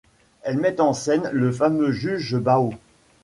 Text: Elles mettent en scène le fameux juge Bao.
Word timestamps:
Elles 0.41 0.57
mettent 0.57 0.79
en 0.79 0.93
scène 0.93 1.29
le 1.31 1.51
fameux 1.51 1.91
juge 1.91 2.35
Bao. 2.39 2.71